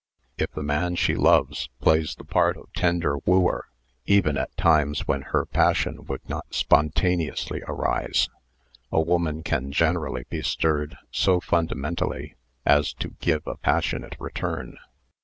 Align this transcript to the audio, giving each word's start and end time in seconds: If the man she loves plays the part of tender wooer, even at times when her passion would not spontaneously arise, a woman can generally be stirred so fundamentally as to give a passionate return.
If 0.35 0.49
the 0.53 0.63
man 0.63 0.95
she 0.95 1.13
loves 1.13 1.69
plays 1.79 2.15
the 2.15 2.23
part 2.23 2.57
of 2.57 2.73
tender 2.73 3.17
wooer, 3.23 3.67
even 4.07 4.35
at 4.35 4.57
times 4.57 5.07
when 5.07 5.21
her 5.21 5.45
passion 5.45 6.05
would 6.05 6.27
not 6.27 6.55
spontaneously 6.55 7.61
arise, 7.67 8.27
a 8.91 8.99
woman 8.99 9.43
can 9.43 9.71
generally 9.71 10.25
be 10.27 10.41
stirred 10.41 10.97
so 11.11 11.39
fundamentally 11.39 12.33
as 12.65 12.93
to 12.93 13.13
give 13.19 13.45
a 13.45 13.57
passionate 13.57 14.15
return. 14.19 14.79